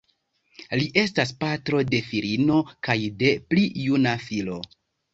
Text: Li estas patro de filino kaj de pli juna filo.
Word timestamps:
Li 0.79 0.87
estas 1.01 1.33
patro 1.43 1.83
de 1.93 2.01
filino 2.09 2.59
kaj 2.89 2.99
de 3.23 3.33
pli 3.53 3.71
juna 3.87 4.19
filo. 4.29 4.63